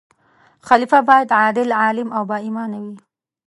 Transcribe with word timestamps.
خلیفه 0.67 0.99
باید 1.07 1.33
عادل، 1.39 1.69
عالم 1.81 2.09
او 2.17 2.23
با 2.29 2.37
ایمان 2.45 2.71
وي. 2.81 2.95